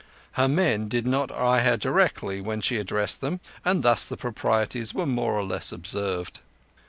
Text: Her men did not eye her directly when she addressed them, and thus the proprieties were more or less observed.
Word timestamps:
Her 0.31 0.47
men 0.47 0.87
did 0.87 1.05
not 1.05 1.31
eye 1.31 1.59
her 1.61 1.77
directly 1.77 2.41
when 2.41 2.59
she 2.61 2.77
addressed 2.79 3.21
them, 3.21 3.39
and 3.63 3.83
thus 3.83 4.03
the 4.03 4.17
proprieties 4.17 4.95
were 4.95 5.05
more 5.05 5.33
or 5.33 5.43
less 5.43 5.71
observed. 5.71 6.39